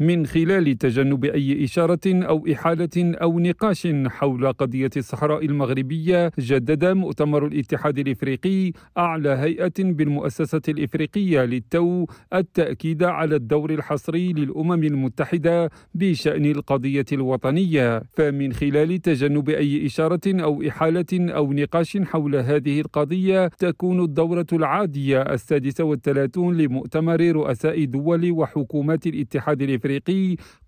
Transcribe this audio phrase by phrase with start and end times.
[0.00, 7.46] من خلال تجنب أي إشارة أو إحالة أو نقاش حول قضية الصحراء المغربية جدد مؤتمر
[7.46, 17.06] الاتحاد الإفريقي أعلى هيئة بالمؤسسة الإفريقية للتو التأكيد على الدور الحصري للأمم المتحدة بشأن القضية
[17.12, 18.02] الوطنية.
[18.10, 25.22] فمن خلال تجنب أي إشارة أو إحالة أو نقاش حول هذه القضية تكون الدورة العادية
[25.22, 29.87] السادسة والثلاثون لمؤتمر رؤساء دول وحكومات الاتحاد الإفريقي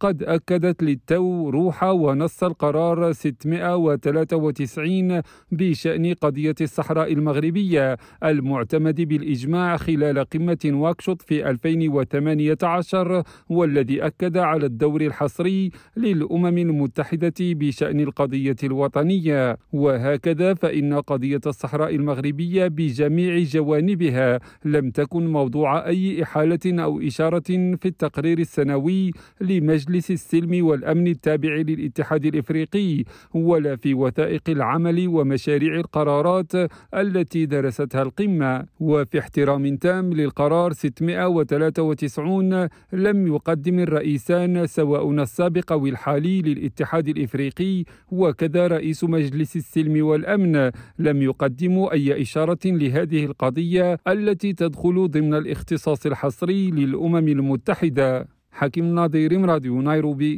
[0.01, 5.21] قد أكدت للتو روح ونص القرار 693
[5.53, 15.01] بشأن قضية الصحراء المغربية المعتمد بالإجماع خلال قمة واكشوط في 2018 والذي أكد على الدور
[15.01, 19.59] الحصري للأمم المتحدة بشأن القضية الوطنية.
[19.73, 27.41] وهكذا فإن قضية الصحراء المغربية بجميع جوانبها لم تكن موضوع أي إحالة أو إشارة
[27.81, 29.10] في التقرير السنوي
[29.41, 36.53] لمجلس السلم والأمن التابع للاتحاد الإفريقي ولا في وثائق العمل ومشاريع القرارات
[36.95, 38.67] التي درستها القمة.
[38.81, 47.85] وفي احترام تام للقرار 693 لم يقدم الرئيسان سواء السابق أو الحالي للاتحاد الإفريقي.
[48.11, 56.07] وكذا رئيس مجلس السلم والأمن لم يقدموا أي إشارة لهذه القضية التي تدخل ضمن الاختصاص
[56.07, 58.40] الحصري للأمم المتحدة.
[58.61, 60.33] حكيم ناظر راديو نيروبي